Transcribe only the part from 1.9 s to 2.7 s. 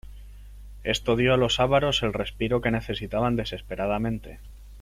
el respiro